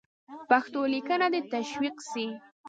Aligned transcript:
پښتو 0.49 0.81
لیکنه 0.93 1.27
دې 1.33 1.41
تشویق 1.53 1.97
سي. 2.11 2.27